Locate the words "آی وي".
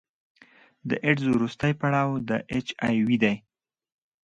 2.87-3.17